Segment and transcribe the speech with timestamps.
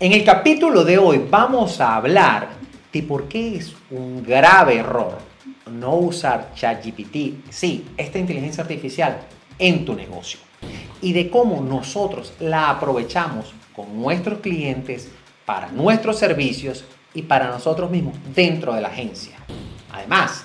[0.00, 2.50] En el capítulo de hoy vamos a hablar
[2.92, 5.18] de por qué es un grave error
[5.68, 9.18] no usar ChatGPT, sí, esta inteligencia artificial,
[9.58, 10.38] en tu negocio.
[11.02, 15.08] Y de cómo nosotros la aprovechamos con nuestros clientes,
[15.44, 19.36] para nuestros servicios y para nosotros mismos dentro de la agencia.
[19.90, 20.44] Además,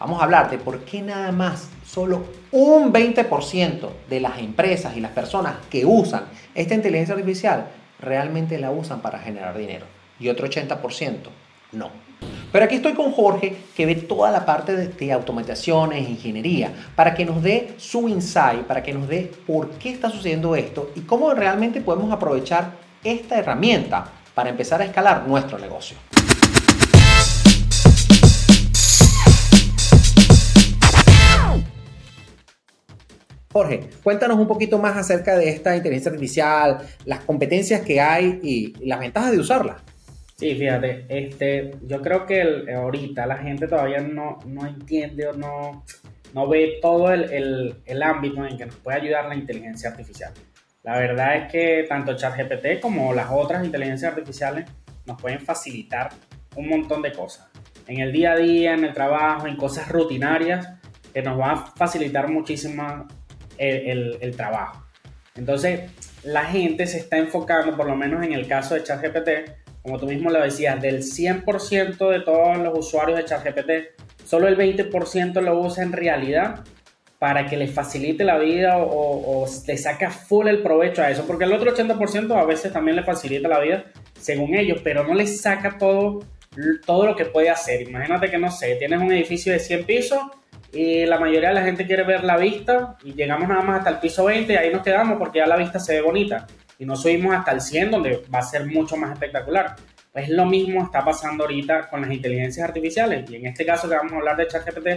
[0.00, 5.00] vamos a hablar de por qué nada más solo un 20% de las empresas y
[5.00, 6.24] las personas que usan
[6.54, 7.68] esta inteligencia artificial
[8.00, 9.86] realmente la usan para generar dinero
[10.18, 11.30] y otro 80%
[11.74, 11.90] no.
[12.52, 17.14] Pero aquí estoy con Jorge que ve toda la parte de, de, automatizaciones, ingeniería, para
[17.14, 21.00] que nos dé su insight, para que nos dé por qué está sucediendo esto y
[21.00, 22.70] cómo realmente podemos aprovechar
[23.02, 25.96] esta herramienta para empezar a escalar nuestro negocio.
[33.54, 38.84] Jorge, cuéntanos un poquito más acerca de esta inteligencia artificial, las competencias que hay y
[38.84, 39.76] las ventajas de usarla.
[40.34, 45.84] Sí, fíjate, este, yo creo que ahorita la gente todavía no, no entiende o no,
[46.34, 50.32] no ve todo el, el, el, ámbito en que nos puede ayudar la inteligencia artificial.
[50.82, 54.68] La verdad es que tanto ChatGPT como las otras inteligencias artificiales
[55.06, 56.10] nos pueden facilitar
[56.56, 57.46] un montón de cosas.
[57.86, 60.68] En el día a día, en el trabajo, en cosas rutinarias,
[61.12, 63.06] que nos va a facilitar muchísimo
[63.58, 64.84] el, trabajo.
[65.36, 65.90] Entonces,
[66.22, 69.28] la gente se está enfocando, por lo menos en el caso de ChatGPT,
[69.82, 74.56] como tú mismo lo decías, del 100% de todos los usuarios de ChatGPT, solo el
[74.56, 76.64] 20% lo usa en realidad
[77.18, 81.26] para que les facilite la vida o, o, le saca full el provecho a eso,
[81.26, 83.84] porque el otro 80% a veces también le facilita la vida,
[84.18, 86.20] según ellos, pero no les saca todo,
[86.86, 87.82] todo lo que puede hacer.
[87.82, 90.20] Imagínate que, no sé, tienes un edificio de 100 pisos
[90.74, 93.90] y la mayoría de la gente quiere ver la vista y llegamos nada más hasta
[93.90, 96.46] el piso 20 y ahí nos quedamos porque ya la vista se ve bonita
[96.78, 99.76] y no subimos hasta el 100 donde va a ser mucho más espectacular.
[100.12, 103.94] Pues lo mismo está pasando ahorita con las inteligencias artificiales y en este caso que
[103.94, 104.88] vamos a hablar de ChatGPT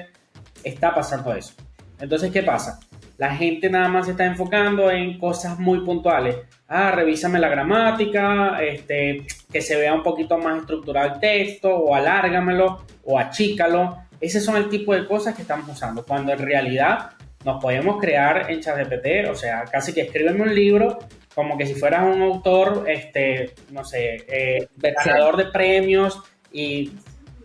[0.63, 1.53] está pasando eso.
[1.99, 2.79] Entonces, ¿qué pasa?
[3.17, 6.35] La gente nada más se está enfocando en cosas muy puntuales.
[6.67, 11.95] Ah, revísame la gramática, este, que se vea un poquito más estructurado el texto, o
[11.95, 14.06] alárgamelo, o achícalo.
[14.19, 17.11] Ese son el tipo de cosas que estamos usando, cuando en realidad
[17.45, 20.99] nos podemos crear en ChatGPT, o sea, casi que escríbeme un libro
[21.33, 26.19] como que si fueras un autor, este, no sé, eh, ganador de premios
[26.51, 26.91] y,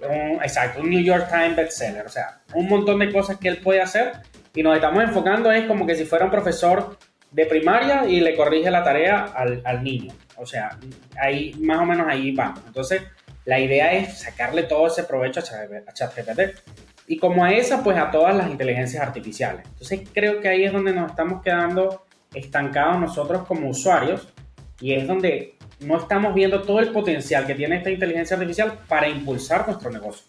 [0.00, 3.59] un, exacto, un New York Times bestseller, o sea, un montón de cosas que él
[3.59, 4.12] puede hacer
[4.54, 6.97] y nos estamos enfocando es como que si fuera un profesor
[7.31, 10.12] de primaria y le corrige la tarea al, al niño.
[10.37, 10.78] O sea,
[11.21, 12.60] ahí más o menos ahí vamos.
[12.66, 13.03] Entonces,
[13.44, 16.60] la idea es sacarle todo ese provecho a ChatGPT.
[17.08, 19.66] Y como a esa, pues a todas las inteligencias artificiales.
[19.66, 24.32] Entonces, creo que ahí es donde nos estamos quedando estancados nosotros como usuarios
[24.80, 29.08] y es donde no estamos viendo todo el potencial que tiene esta inteligencia artificial para
[29.08, 30.26] impulsar nuestro negocio.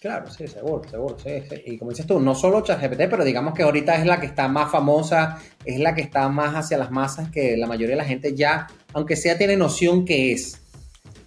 [0.00, 3.52] Claro, sí, seguro, seguro, sí, sí, Y como dices tú, no solo ChatGPT, pero digamos
[3.52, 6.90] que ahorita es la que está más famosa, es la que está más hacia las
[6.90, 10.59] masas, que la mayoría de la gente ya, aunque sea, tiene noción que es.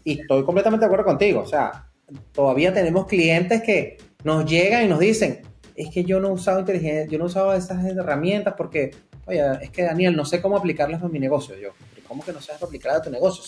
[0.04, 1.90] Y estoy completamente de acuerdo contigo, o sea,
[2.32, 5.42] todavía tenemos clientes que nos llegan y nos dicen,
[5.76, 8.92] es que yo no he usado inteligencia, yo no he usado esas herramientas porque,
[9.26, 11.56] oye, es que Daniel, no sé cómo aplicarlas a mi negocio.
[11.58, 11.70] Yo,
[12.08, 13.44] ¿cómo que no sabes aplicarlas a tu negocio?
[13.44, 13.48] O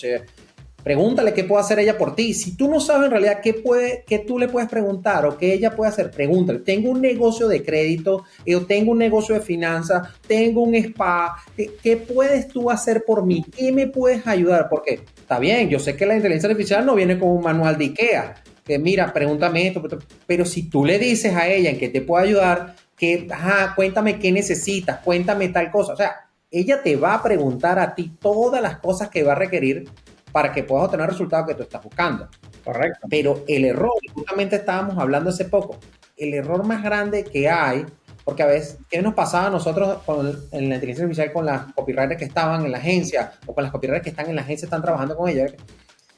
[0.85, 2.35] Pregúntale qué puede hacer ella por ti.
[2.35, 5.51] Si tú no sabes en realidad qué, puede, qué tú le puedes preguntar o qué
[5.51, 6.59] ella puede hacer, pregúntale.
[6.59, 11.37] Tengo un negocio de crédito, yo tengo un negocio de finanzas, tengo un spa.
[11.57, 13.43] ¿Qué, ¿Qué, puedes tú hacer por mí?
[13.57, 14.69] ¿Qué me puedes ayudar?
[14.69, 17.85] Porque está bien, yo sé que la inteligencia artificial no viene con un manual de
[17.85, 18.35] IKEA.
[18.63, 19.81] Que mira, pregúntame esto,
[20.27, 24.19] pero si tú le dices a ella en qué te puede ayudar, que, ajá, cuéntame
[24.19, 25.93] qué necesitas, cuéntame tal cosa.
[25.93, 29.35] O sea, ella te va a preguntar a ti todas las cosas que va a
[29.35, 29.89] requerir
[30.35, 32.27] para que puedas obtener el resultado que tú estás buscando.
[32.61, 33.07] Correcto.
[33.09, 35.77] Pero el error, justamente estábamos hablando hace poco,
[36.17, 37.85] el error más grande que hay,
[38.25, 41.71] porque a veces, ¿qué nos pasaba a nosotros con, en la inteligencia artificial con las
[41.73, 44.65] copywriters que estaban en la agencia o con las copywriters que están en la agencia,
[44.65, 45.53] están trabajando con ellas?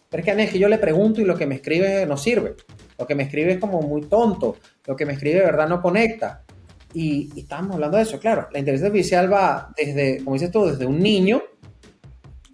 [0.10, 2.56] Pero es que, es que yo le pregunto y lo que me escribe no sirve.
[2.98, 4.56] Lo que me escribe es como muy tonto.
[4.88, 6.42] Lo que me escribe de verdad no conecta.
[6.92, 8.48] Y, y estábamos hablando de eso, claro.
[8.52, 11.44] La inteligencia artificial va desde, como dices tú, desde un niño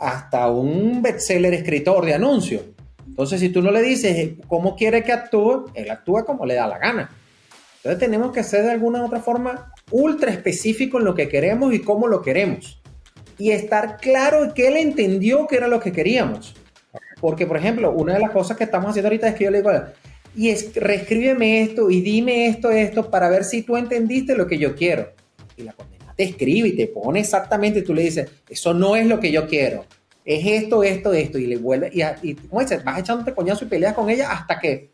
[0.04, 2.64] hasta un bestseller escritor de anuncios.
[3.08, 6.56] Entonces, si tú no le dices eh, cómo quiere que actúe, él actúa como le
[6.56, 7.10] da la gana.
[7.78, 11.74] Entonces, tenemos que ser de alguna u otra forma ultra específico en lo que queremos
[11.74, 12.82] y cómo lo queremos.
[13.38, 16.54] Y estar claro que él entendió que era lo que queríamos.
[17.22, 19.60] Porque, por ejemplo, una de las cosas que estamos haciendo ahorita es que yo le
[19.60, 19.72] digo,
[20.36, 24.58] y es, reescríbeme esto y dime esto, esto, para ver si tú entendiste lo que
[24.58, 25.14] yo quiero.
[25.56, 25.74] Y la
[26.16, 29.48] te escribe y te pone exactamente, tú le dices, eso no es lo que yo
[29.48, 29.86] quiero.
[30.26, 33.68] es esto, esto, esto, y le vuelve, y, y como dices, vas echándote coñazo y
[33.68, 34.94] peleas con ella hasta que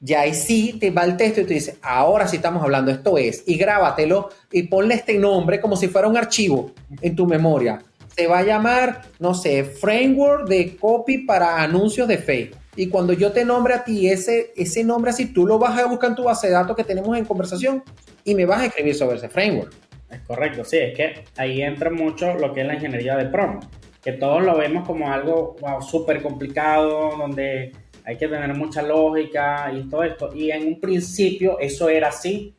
[0.00, 3.16] ya ahí sí te va el texto y te dice, ahora sí estamos hablando, esto
[3.16, 7.82] es, y grábatelo y ponle este nombre como si fuera un archivo en tu memoria.
[8.14, 12.58] Se va a llamar, no sé, framework de copy para anuncios de Facebook.
[12.74, 15.86] Y cuando yo te nombre a ti ese, ese nombre así, tú lo vas a
[15.86, 17.82] buscar en tu base de datos que tenemos en conversación
[18.22, 19.72] y me vas a escribir sobre ese framework.
[20.10, 23.60] Es correcto, sí, es que ahí entra mucho lo que es la ingeniería de promo,
[24.02, 27.72] que todos lo vemos como algo wow, súper complicado, donde
[28.04, 30.30] hay que tener mucha lógica y todo esto.
[30.32, 32.54] Y en un principio eso era así.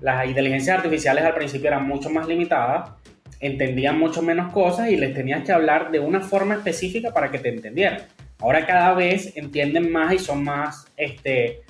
[0.00, 2.92] Las inteligencias artificiales al principio eran mucho más limitadas,
[3.40, 7.38] entendían mucho menos cosas y les tenías que hablar de una forma específica para que
[7.38, 8.00] te entendieran.
[8.40, 11.62] Ahora cada vez entienden más y son más este,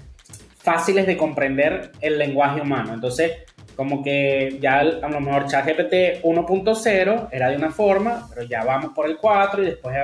[0.59, 2.95] fáciles de comprender el lenguaje humano.
[2.95, 3.33] Entonces,
[3.77, 8.93] como que ya a lo mejor ChatGPT 1.0 era de una forma, pero ya vamos
[8.95, 9.95] por el 4 y después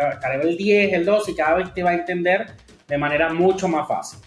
[0.43, 2.47] el 10, el 2 y cada vez te va a entender
[2.87, 4.21] de manera mucho más fácil.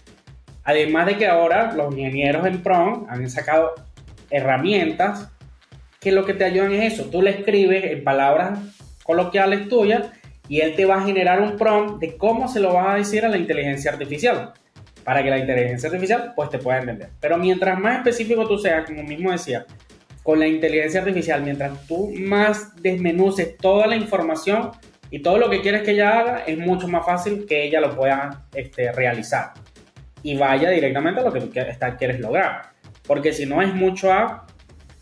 [0.64, 3.74] Además de que ahora los ingenieros en PROM han sacado
[4.30, 5.30] herramientas
[6.00, 7.04] que lo que te ayudan es eso.
[7.04, 8.58] Tú le escribes en palabras
[9.04, 10.10] coloquiales tuyas
[10.48, 13.24] y él te va a generar un prompt de cómo se lo vas a decir
[13.24, 14.52] a la inteligencia artificial
[15.06, 17.10] para que la inteligencia artificial pues te pueda entender.
[17.20, 19.64] Pero mientras más específico tú seas, como mismo decía,
[20.24, 24.72] con la inteligencia artificial, mientras tú más desmenuces toda la información,
[25.10, 27.94] y todo lo que quieres que ella haga es mucho más fácil que ella lo
[27.94, 29.52] pueda este, realizar
[30.22, 32.70] y vaya directamente a lo que tú quieres lograr.
[33.06, 34.44] Porque si no es mucho a,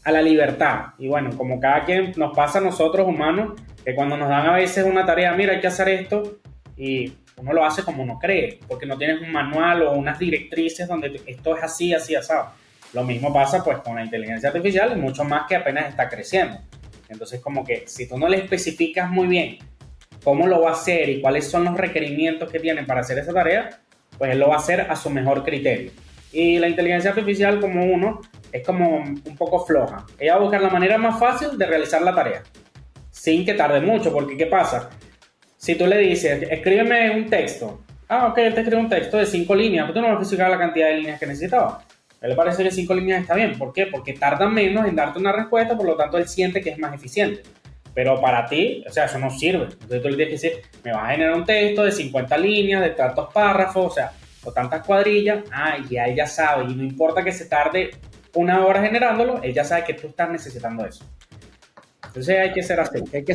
[0.05, 0.89] a la libertad.
[0.99, 4.57] Y bueno, como cada quien nos pasa a nosotros humanos, que cuando nos dan a
[4.57, 6.41] veces una tarea, mira, hay que hacer esto,
[6.77, 10.87] y uno lo hace como uno cree, porque no tienes un manual o unas directrices
[10.89, 12.51] donde esto es así, así, asado.
[12.93, 16.59] Lo mismo pasa pues con la inteligencia artificial y mucho más que apenas está creciendo.
[17.09, 19.59] Entonces como que si tú no le especificas muy bien
[20.23, 23.33] cómo lo va a hacer y cuáles son los requerimientos que tiene para hacer esa
[23.33, 23.81] tarea,
[24.17, 25.91] pues él lo va a hacer a su mejor criterio.
[26.33, 28.21] Y la inteligencia artificial como uno
[28.53, 30.07] es como un poco floja.
[30.19, 32.43] Ella va a buscar la manera más fácil de realizar la tarea,
[33.11, 34.91] sin que tarde mucho, porque ¿qué pasa?
[35.65, 37.81] Si tú le dices, escríbeme un texto,
[38.11, 40.21] ah, ok, él te escribe un texto de cinco líneas, pero tú no vas a
[40.21, 41.83] especificar la cantidad de líneas que necesitaba.
[42.21, 43.57] A él le parece que cinco líneas está bien.
[43.57, 43.87] ¿Por qué?
[43.87, 46.93] Porque tarda menos en darte una respuesta, por lo tanto él siente que es más
[46.93, 47.45] eficiente.
[47.95, 49.65] Pero para ti, o sea, eso no sirve.
[49.65, 52.83] Entonces tú le tienes que decir, me vas a generar un texto de 50 líneas,
[52.83, 54.13] de tantos párrafos, o sea,
[54.45, 55.45] o tantas cuadrillas.
[55.51, 57.93] Ah, y ya ella sabe, y no importa que se tarde
[58.35, 61.07] una hora generándolo, ella sabe que tú estás necesitando eso.
[62.07, 62.99] Entonces hay que ser así.
[63.15, 63.35] Hay que,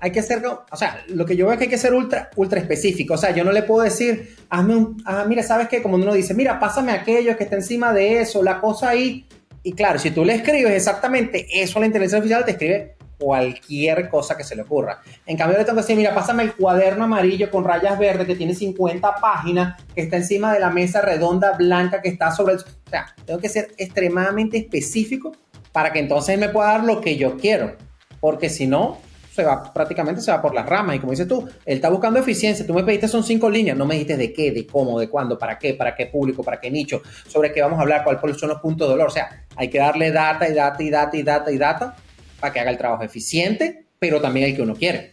[0.00, 2.30] hay que ser, o sea, lo que yo veo es que hay que ser ultra,
[2.36, 3.14] ultra específico.
[3.14, 5.82] O sea, yo no le puedo decir, hazme un, ah, mira, ¿sabes qué?
[5.82, 9.26] Como uno dice, mira, pásame aquello que está encima de eso, la cosa ahí.
[9.62, 14.08] Y claro, si tú le escribes exactamente eso a la inteligencia artificial, te escribe cualquier
[14.08, 15.02] cosa que se le ocurra.
[15.26, 18.34] En cambio, le tengo que decir, mira, pásame el cuaderno amarillo con rayas verdes que
[18.34, 22.60] tiene 50 páginas, que está encima de la mesa redonda blanca que está sobre el...
[22.60, 25.32] O sea, tengo que ser extremadamente específico
[25.72, 27.76] para que entonces me pueda dar lo que yo quiero.
[28.20, 28.98] Porque si no,
[29.32, 30.96] se va, prácticamente se va por las ramas.
[30.96, 32.66] Y como dices tú, él está buscando eficiencia.
[32.66, 35.38] Tú me pediste son cinco líneas, no me dijiste de qué, de cómo, de cuándo,
[35.38, 38.48] para qué, para qué público, para qué nicho, sobre qué vamos a hablar, cuáles son
[38.48, 39.08] los puntos de dolor.
[39.08, 41.96] O sea, hay que darle data y data y data y data y data
[42.40, 45.12] para que haga el trabajo eficiente, pero también el que uno quiere.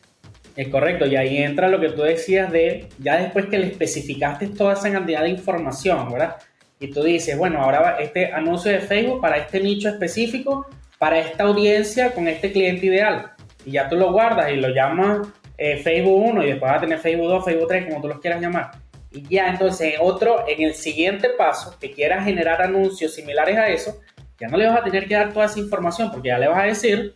[0.55, 4.47] Es correcto, y ahí entra lo que tú decías de, ya después que le especificaste
[4.47, 6.37] toda esa cantidad de información, ¿verdad?
[6.79, 10.65] Y tú dices, bueno, ahora va este anuncio de Facebook para este nicho específico,
[10.97, 13.33] para esta audiencia con este cliente ideal.
[13.67, 16.79] Y ya tú lo guardas y lo llamas eh, Facebook 1 y después va a
[16.79, 18.71] tener Facebook 2, Facebook 3, como tú los quieras llamar.
[19.11, 23.99] Y ya entonces otro, en el siguiente paso, que quieras generar anuncios similares a eso,
[24.39, 26.59] ya no le vas a tener que dar toda esa información porque ya le vas
[26.59, 27.13] a decir,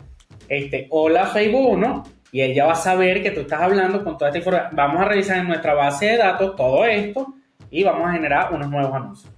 [0.50, 2.04] este, hola Facebook 1,
[2.34, 4.76] y él ya va a saber que tú estás hablando con toda esta información.
[4.76, 7.34] Vamos a revisar en nuestra base de datos todo esto
[7.70, 9.32] y vamos a generar unos nuevos anuncios.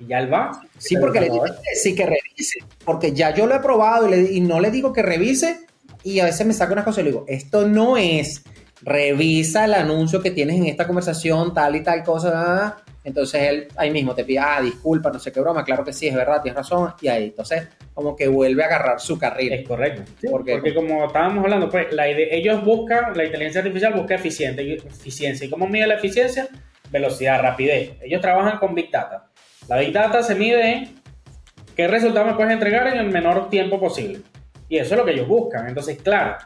[0.00, 0.60] Y ya él va.
[0.76, 4.40] Sí, porque le digo sí que revise, porque ya yo lo he probado y, y,
[4.40, 5.67] no le digo que revise
[6.08, 8.44] y a veces me saca una cosa y le digo, esto no es,
[8.82, 13.90] revisa el anuncio que tienes en esta conversación, tal y tal cosa, entonces él ahí
[13.90, 16.56] mismo te pide, ah, disculpa, no sé qué broma, claro que sí, es verdad, tienes
[16.56, 19.52] razón, y ahí, entonces como que vuelve a agarrar su carril.
[19.52, 20.02] Es correcto.
[20.30, 25.46] porque, como estábamos hablando, pues la ellos buscan, la inteligencia artificial busca eficiente, eficiencia.
[25.46, 26.48] ¿Y cómo mide la eficiencia?
[26.90, 27.94] Velocidad, rapidez.
[28.00, 29.28] Ellos trabajan con Big Data.
[29.68, 30.94] La Big Data se mide en
[31.74, 34.20] qué resultado me puedes entregar en el menor tiempo posible.
[34.68, 35.68] Y eso es lo que ellos buscan.
[35.68, 36.36] Entonces, claro,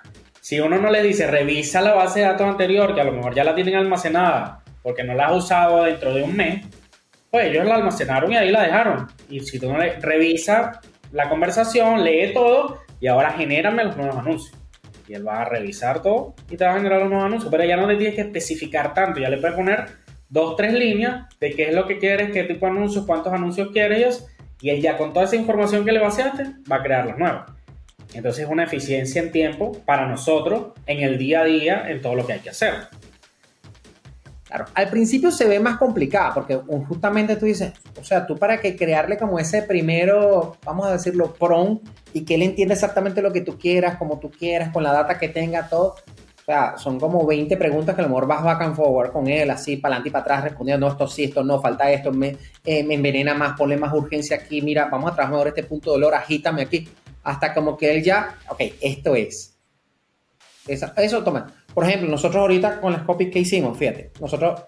[0.41, 3.35] si uno no le dice revisa la base de datos anterior, que a lo mejor
[3.35, 6.67] ya la tienen almacenada porque no la has usado dentro de un mes,
[7.31, 9.07] pues ellos la almacenaron y ahí la dejaron.
[9.29, 10.81] Y si tú no le revisa
[11.13, 14.59] la conversación, lee todo y ahora genérame los nuevos anuncios.
[15.09, 17.51] y él va a revisar todo y te va a generar un nuevo anuncio.
[17.51, 19.87] Pero ya no le tienes que especificar tanto, ya le puedes poner
[20.29, 23.69] dos, tres líneas de qué es lo que quieres, qué tipo de anuncios, cuántos anuncios
[23.73, 24.27] quieres
[24.61, 27.43] y él ya con toda esa información que le vaciaste va a crear los nuevos.
[28.15, 32.15] Entonces es una eficiencia en tiempo para nosotros en el día a día en todo
[32.15, 32.75] lo que hay que hacer.
[34.45, 38.61] Claro, al principio se ve más complicada porque justamente tú dices, o sea, tú para
[38.61, 43.33] que crearle como ese primero, vamos a decirlo, prompt y que él entienda exactamente lo
[43.33, 45.95] que tú quieras, como tú quieras, con la data que tenga, todo.
[46.43, 49.29] O sea, son como 20 preguntas que a lo mejor vas back and forward con
[49.29, 52.13] él, así, para adelante y para atrás, respondiendo, no, esto sí, esto no, falta esto,
[52.13, 52.31] me,
[52.65, 55.95] eh, envenena más, ponle más urgencia aquí, mira, vamos a trabajar mejor este punto de
[55.95, 56.89] dolor, agítame aquí,
[57.23, 59.59] hasta como que él ya, ok, esto es.
[60.67, 61.53] Eso, toma.
[61.75, 64.63] Por ejemplo, nosotros ahorita con las copies que hicimos, fíjate, nosotros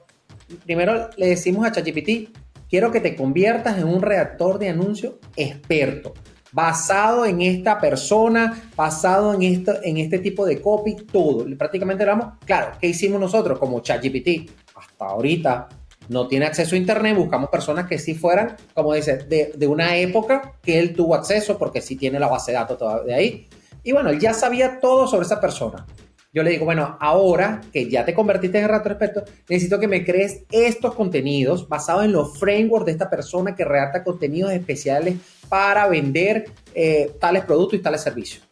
[0.65, 2.37] primero le decimos a ChatGPT,
[2.69, 6.15] quiero que te conviertas en un redactor de anuncio experto,
[6.51, 11.47] basado en esta persona, basado en, esto, en este tipo de copy, todo.
[11.57, 14.51] Prácticamente vamos, claro, ¿qué hicimos nosotros como ChatGPT?
[14.75, 15.69] Hasta ahorita
[16.09, 19.97] no tiene acceso a Internet, buscamos personas que sí fueran, como dice, de, de una
[19.97, 23.49] época que él tuvo acceso, porque sí tiene la base de datos todavía de ahí.
[23.83, 25.87] Y bueno, él ya sabía todo sobre esa persona
[26.35, 30.05] yo le digo, bueno, ahora que ya te convertiste en el respecto, necesito que me
[30.05, 35.15] crees estos contenidos basados en los frameworks de esta persona que redacta contenidos especiales
[35.49, 38.44] para vender eh, tales productos y tales servicios.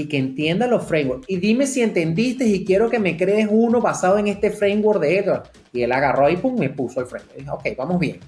[0.00, 1.26] Y que entienda los frameworks.
[1.28, 5.18] Y dime si entendiste y quiero que me crees uno basado en este framework de
[5.18, 5.42] Edward.
[5.74, 7.36] Y él agarró y pum, me puso el framework.
[7.36, 8.18] dije, ok, vamos bien.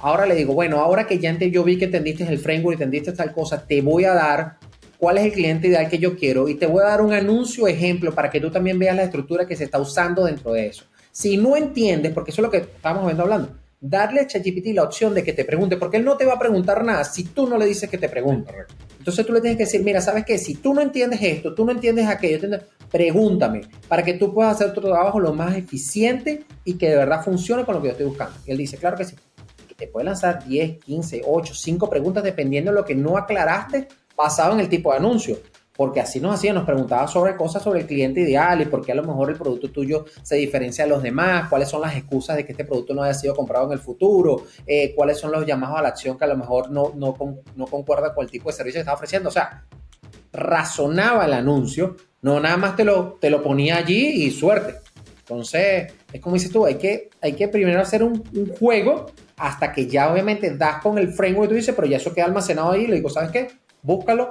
[0.00, 3.12] Ahora le digo, bueno, ahora que ya yo vi que entendiste el framework y entendiste
[3.12, 4.58] tal cosa, te voy a dar
[4.98, 7.68] cuál es el cliente ideal que yo quiero y te voy a dar un anuncio
[7.68, 10.84] ejemplo para que tú también veas la estructura que se está usando dentro de eso.
[11.12, 12.66] Si no entiendes, porque eso es lo que
[13.04, 16.24] viendo hablando, darle a ChatGPT la opción de que te pregunte, porque él no te
[16.24, 18.52] va a preguntar nada si tú no le dices que te pregunte.
[19.06, 20.36] Entonces tú le tienes que decir, mira, ¿sabes qué?
[20.36, 22.58] Si tú no entiendes esto, tú no entiendes aquello,
[22.90, 27.22] pregúntame para que tú puedas hacer tu trabajo lo más eficiente y que de verdad
[27.22, 28.34] funcione con lo que yo estoy buscando.
[28.44, 29.14] Y él dice, claro que sí.
[29.76, 33.86] te puede lanzar 10, 15, 8, 5 preguntas dependiendo de lo que no aclaraste
[34.16, 35.38] basado en el tipo de anuncio.
[35.76, 38.92] Porque así nos hacía, nos preguntaba sobre cosas sobre el cliente ideal y por qué
[38.92, 42.36] a lo mejor el producto tuyo se diferencia de los demás, cuáles son las excusas
[42.36, 45.44] de que este producto no haya sido comprado en el futuro, eh, cuáles son los
[45.46, 47.14] llamados a la acción que a lo mejor no, no,
[47.54, 49.28] no concuerda con el tipo de servicio que está ofreciendo.
[49.28, 49.64] O sea,
[50.32, 54.76] razonaba el anuncio, no nada más te lo, te lo ponía allí y suerte.
[55.18, 59.06] Entonces, es como dices tú, hay que, hay que primero hacer un, un juego
[59.36, 62.26] hasta que ya obviamente das con el framework y tú dices, pero ya eso queda
[62.26, 63.48] almacenado ahí le digo, ¿sabes qué?
[63.86, 64.28] búscalo,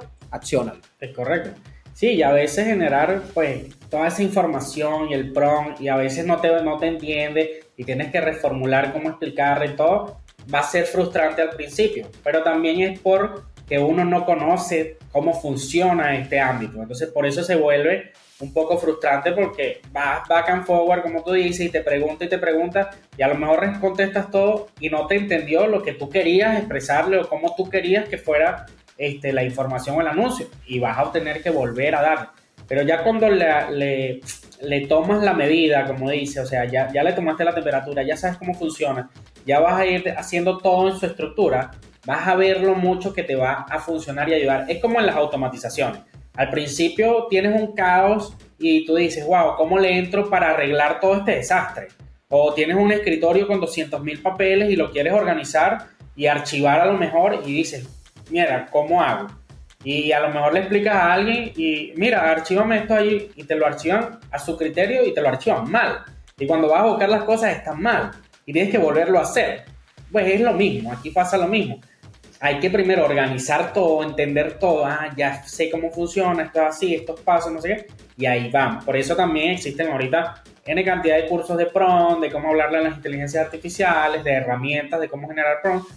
[1.00, 1.50] Es correcto.
[1.96, 6.26] Sí, y a veces generar pues toda esa información y el prompt y a veces
[6.26, 10.20] no te, no te entiende y tienes que reformular cómo explicarle todo,
[10.52, 16.18] va a ser frustrante al principio, pero también es porque uno no conoce cómo funciona
[16.18, 21.02] este ámbito, entonces por eso se vuelve un poco frustrante porque vas back and forward,
[21.02, 24.68] como tú dices, y te pregunta y te pregunta, y a lo mejor contestas todo
[24.78, 28.66] y no te entendió lo que tú querías expresarle o cómo tú querías que fuera
[28.98, 32.30] este, la información o el anuncio y vas a obtener que volver a dar.
[32.68, 34.20] Pero ya cuando le,
[34.60, 38.16] le, tomas la medida, como dice, o sea, ya, ya le tomaste la temperatura, ya
[38.16, 39.10] sabes cómo funciona,
[39.44, 41.70] ya vas a ir haciendo todo en su estructura,
[42.04, 44.64] vas a ver lo mucho que te va a funcionar y ayudar.
[44.68, 46.00] Es como en las automatizaciones.
[46.34, 51.16] Al principio tienes un caos y tú dices, wow, ¿cómo le entro para arreglar todo
[51.16, 51.88] este desastre?
[52.28, 55.86] O tienes un escritorio con 200 mil papeles y lo quieres organizar
[56.16, 57.88] y archivar a lo mejor y dices,
[58.30, 59.28] mira, ¿cómo hago?
[59.84, 63.54] Y a lo mejor le explicas a alguien y, mira, archívame esto ahí y te
[63.54, 66.02] lo archivan a su criterio y te lo archivan mal.
[66.38, 68.10] Y cuando vas a buscar las cosas están mal
[68.44, 69.64] y tienes que volverlo a hacer.
[70.10, 71.80] Pues es lo mismo, aquí pasa lo mismo.
[72.40, 76.94] Hay que primero organizar todo, entender todo, ah, ya sé cómo funciona, esto es así,
[76.94, 77.86] estos pasos, no sé qué,
[78.18, 78.84] y ahí vamos.
[78.84, 82.80] Por eso también existen ahorita N cantidad de cursos de prompt, de cómo hablarle a
[82.82, 85.88] las inteligencias artificiales, de herramientas, de cómo generar prompt,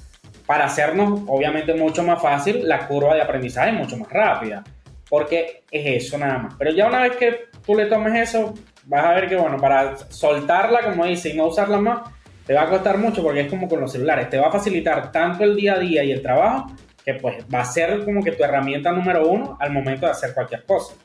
[0.50, 4.64] para hacernos obviamente mucho más fácil la curva de aprendizaje mucho más rápida.
[5.08, 6.56] Porque es eso nada más.
[6.58, 9.96] Pero ya una vez que tú le tomes eso, vas a ver que bueno, para
[9.96, 12.10] soltarla, como dice, y no usarla más,
[12.48, 14.28] te va a costar mucho porque es como con los celulares.
[14.28, 16.72] Te va a facilitar tanto el día a día y el trabajo
[17.06, 20.34] que pues va a ser como que tu herramienta número uno al momento de hacer
[20.34, 20.96] cualquier cosa.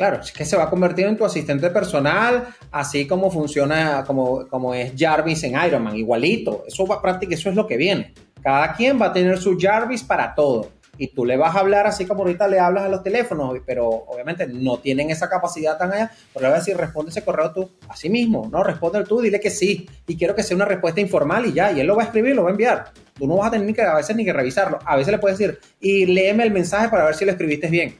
[0.00, 4.48] Claro, es que se va a convertir en tu asistente personal, así como funciona, como,
[4.48, 6.64] como es Jarvis en Iron Man, igualito.
[6.66, 8.14] Eso va prácticamente, eso es lo que viene.
[8.42, 10.70] Cada quien va a tener su Jarvis para todo.
[10.96, 13.86] Y tú le vas a hablar así como ahorita le hablas a los teléfonos, pero
[13.86, 16.10] obviamente no tienen esa capacidad tan allá.
[16.32, 18.64] Pero le vas a decir, responde ese correo tú, así mismo, ¿no?
[18.64, 19.86] Responde tú, dile que sí.
[20.06, 21.72] Y quiero que sea una respuesta informal y ya.
[21.72, 22.84] Y él lo va a escribir, lo va a enviar.
[23.18, 24.78] Tú no vas a tener que a veces ni que revisarlo.
[24.82, 27.94] A veces le puedes decir, y léeme el mensaje para ver si lo escribiste bien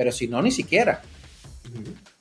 [0.00, 1.02] pero si no, ni siquiera.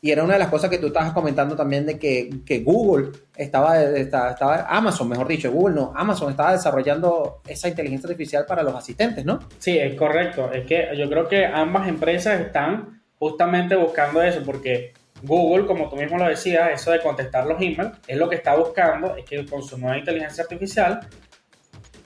[0.01, 3.09] Y era una de las cosas que tú estabas comentando también de que, que Google
[3.35, 8.73] estaba, estaba, Amazon, mejor dicho, Google no, Amazon estaba desarrollando esa inteligencia artificial para los
[8.73, 9.39] asistentes, ¿no?
[9.57, 10.51] Sí, es correcto.
[10.51, 15.97] Es que yo creo que ambas empresas están justamente buscando eso, porque Google, como tú
[15.97, 19.45] mismo lo decías, eso de contestar los emails, es lo que está buscando, es que
[19.45, 21.01] con su nueva inteligencia artificial,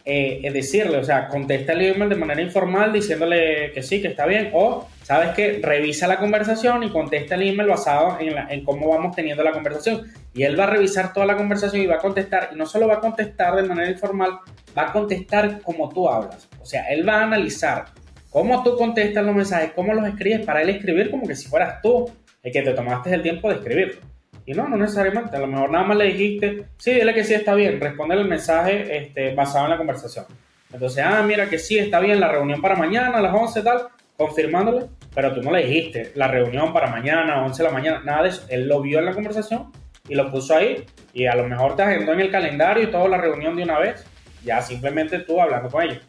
[0.05, 4.09] eh, es decirle, o sea, contesta el email de manera informal diciéndole que sí, que
[4.09, 8.65] está bien, o sabes que revisa la conversación y contesta el email basado en, en,
[8.65, 10.12] cómo vamos teniendo la conversación.
[10.33, 12.88] Y él va a revisar toda la conversación y va a contestar, y no solo
[12.88, 14.39] va a contestar de manera informal,
[14.77, 16.50] va a contestar como tú hablas.
[16.60, 17.86] O sea, él va a analizar
[18.29, 21.81] cómo tú contestas los mensajes, cómo los escribes, para él escribir como que si fueras
[21.81, 22.10] tú
[22.41, 24.01] el que te tomaste el tiempo de escribirlo.
[24.45, 27.33] Y no, no necesariamente, a lo mejor nada más le dijiste, sí, dile que sí
[27.33, 30.25] está bien, responde el mensaje este, basado en la conversación.
[30.74, 33.88] Entonces, ah, mira que sí está bien la reunión para mañana a las 11 tal,
[34.25, 36.11] confirmándole, pero tú no le dijiste.
[36.15, 38.45] La reunión para mañana, 11 de la mañana, nada de eso.
[38.49, 39.71] Él lo vio en la conversación
[40.07, 40.85] y lo puso ahí.
[41.13, 43.79] Y a lo mejor te agendó en el calendario y toda la reunión de una
[43.79, 44.05] vez,
[44.43, 46.01] ya simplemente tú hablando con ellos.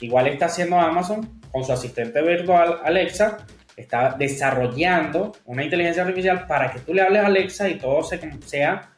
[0.00, 3.38] Igual está haciendo Amazon con su asistente virtual Alexa,
[3.76, 8.90] está desarrollando una inteligencia artificial para que tú le hables a Alexa y todo sea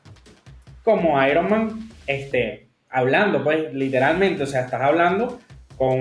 [0.84, 5.40] como Iron Man este, hablando, pues literalmente, o sea, estás hablando
[5.76, 6.00] con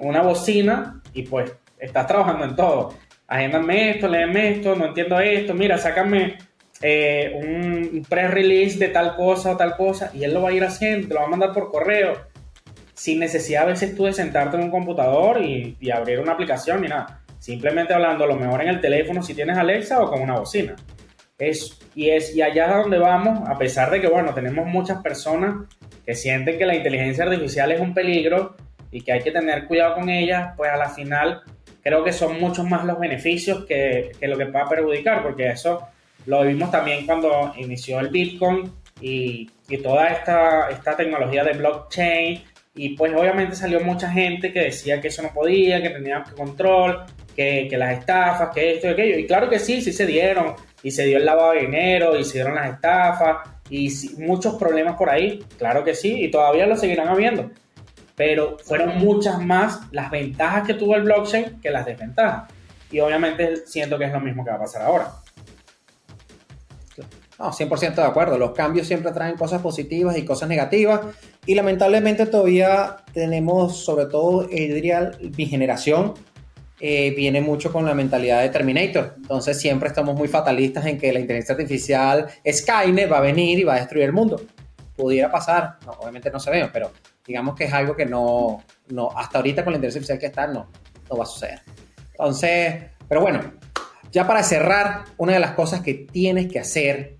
[0.00, 1.52] una bocina y pues
[1.82, 2.94] estás trabajando en todo.
[3.26, 6.38] Agéndame esto, léeme esto, no entiendo esto, mira, sácame
[6.80, 10.64] eh, un pre-release de tal cosa o tal cosa y él lo va a ir
[10.64, 12.14] haciendo, te lo va a mandar por correo,
[12.94, 16.82] sin necesidad a veces tú de sentarte en un computador y, y abrir una aplicación
[16.82, 20.22] ni nada simplemente hablando a lo mejor en el teléfono si tienes Alexa o con
[20.22, 20.76] una bocina.
[21.36, 25.02] Es, y, es, y allá es donde vamos, a pesar de que, bueno, tenemos muchas
[25.02, 25.66] personas
[26.06, 28.54] que sienten que la inteligencia artificial es un peligro
[28.92, 31.42] y que hay que tener cuidado con ella, pues a la final
[31.82, 35.86] creo que son muchos más los beneficios que, que lo que pueda perjudicar, porque eso
[36.26, 42.42] lo vimos también cuando inició el Bitcoin y, y toda esta, esta tecnología de blockchain
[42.74, 47.04] y pues obviamente salió mucha gente que decía que eso no podía, que tenía control,
[47.36, 49.18] que, las estafas, que esto y aquello.
[49.18, 50.54] Y claro que sí, sí se dieron.
[50.82, 54.96] Y se dio el lavado de dinero, y se dieron las estafas, y muchos problemas
[54.96, 55.44] por ahí.
[55.58, 57.50] Claro que sí, y todavía lo seguirán habiendo.
[58.16, 62.52] Pero fueron muchas más las ventajas que tuvo el blockchain que las desventajas.
[62.90, 65.12] Y obviamente siento que es lo mismo que va a pasar ahora.
[67.38, 68.38] No, 100% de acuerdo.
[68.38, 71.00] Los cambios siempre traen cosas positivas y cosas negativas.
[71.46, 76.14] Y lamentablemente todavía tenemos, sobre todo, eh, diría, mi generación,
[76.78, 79.14] eh, viene mucho con la mentalidad de Terminator.
[79.16, 83.64] Entonces siempre estamos muy fatalistas en que la inteligencia artificial Skynet va a venir y
[83.64, 84.40] va a destruir el mundo.
[84.96, 86.90] Pudiera pasar, obviamente no se pero
[87.26, 90.46] digamos que es algo que no, no, hasta ahorita con la inteligencia artificial que está,
[90.46, 90.68] no,
[91.08, 91.60] no va a suceder.
[92.10, 93.40] Entonces, pero bueno,
[94.10, 97.18] ya para cerrar, una de las cosas que tienes que hacer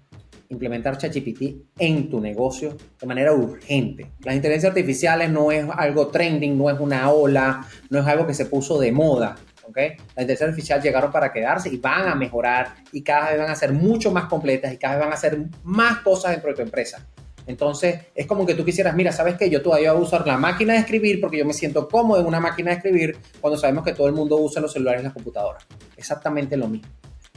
[0.52, 1.42] implementar ChatGPT
[1.78, 4.12] en tu negocio de manera urgente.
[4.20, 8.34] Las inteligencias artificiales no es algo trending, no es una ola, no es algo que
[8.34, 9.36] se puso de moda.
[9.64, 9.90] ¿okay?
[9.90, 13.56] Las inteligencias artificiales llegaron para quedarse y van a mejorar y cada vez van a
[13.56, 16.62] ser mucho más completas y cada vez van a hacer más cosas dentro de tu
[16.62, 17.06] empresa.
[17.46, 19.50] Entonces, es como que tú quisieras, mira, ¿sabes qué?
[19.50, 22.26] Yo todavía voy a usar la máquina de escribir porque yo me siento cómodo en
[22.26, 25.12] una máquina de escribir cuando sabemos que todo el mundo usa los celulares y las
[25.12, 25.64] computadoras.
[25.96, 26.88] Exactamente lo mismo.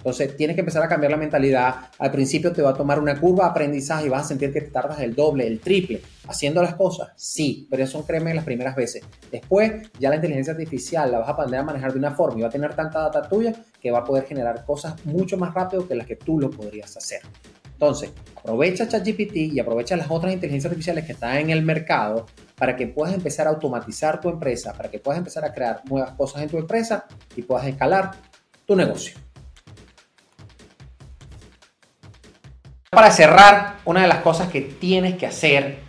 [0.05, 1.77] Entonces, tienes que empezar a cambiar la mentalidad.
[1.97, 4.61] Al principio te va a tomar una curva de aprendizaje y vas a sentir que
[4.61, 5.99] te tardas el doble, el triple.
[6.27, 9.03] Haciendo las cosas, sí, pero eso créeme las primeras veces.
[9.31, 12.41] Después, ya la inteligencia artificial la vas a aprender a manejar de una forma y
[12.43, 15.87] va a tener tanta data tuya que va a poder generar cosas mucho más rápido
[15.87, 17.21] que las que tú lo podrías hacer.
[17.75, 22.77] Entonces, aprovecha ChatGPT y aprovecha las otras inteligencias artificiales que están en el mercado para
[22.77, 26.41] que puedas empezar a automatizar tu empresa, para que puedas empezar a crear nuevas cosas
[26.41, 28.11] en tu empresa y puedas escalar
[28.65, 29.17] tu negocio.
[32.89, 35.79] Para cerrar, una de las cosas que tienes que hacer,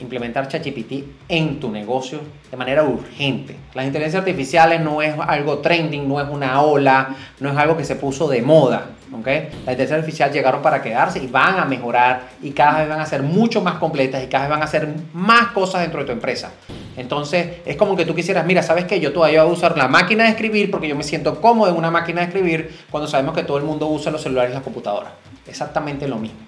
[0.00, 3.56] implementar ChatGPT en tu negocio de manera urgente.
[3.74, 7.84] Las inteligencias artificiales no es algo trending, no es una ola, no es algo que
[7.84, 8.86] se puso de moda.
[9.18, 9.48] ¿okay?
[9.64, 13.06] Las inteligencias artificiales llegaron para quedarse y van a mejorar y cada vez van a
[13.06, 16.12] ser mucho más completas y cada vez van a hacer más cosas dentro de tu
[16.12, 16.52] empresa.
[16.96, 18.98] Entonces es como que tú quisieras, mira, ¿sabes qué?
[18.98, 21.76] Yo todavía voy a usar la máquina de escribir porque yo me siento cómodo en
[21.76, 24.62] una máquina de escribir cuando sabemos que todo el mundo usa los celulares y las
[24.62, 25.12] computadoras
[25.48, 26.38] exactamente lo mismo.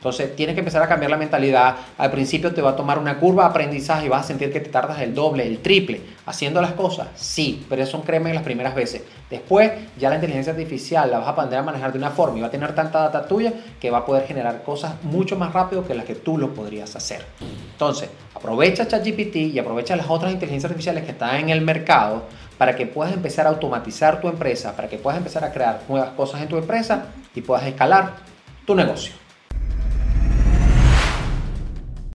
[0.00, 1.76] Entonces tienes que empezar a cambiar la mentalidad.
[1.98, 4.60] Al principio te va a tomar una curva de aprendizaje y vas a sentir que
[4.60, 7.08] te tardas el doble, el triple haciendo las cosas.
[7.16, 9.02] Sí, pero eso créeme las primeras veces.
[9.28, 12.40] Después ya la inteligencia artificial la vas a aprender a manejar de una forma y
[12.40, 15.86] va a tener tanta data tuya que va a poder generar cosas mucho más rápido
[15.86, 17.26] que las que tú lo podrías hacer.
[17.72, 22.22] Entonces, aprovecha ChatGPT y aprovecha las otras inteligencias artificiales que están en el mercado
[22.56, 26.10] para que puedas empezar a automatizar tu empresa, para que puedas empezar a crear nuevas
[26.12, 28.14] cosas en tu empresa y puedas escalar
[28.64, 29.19] tu negocio.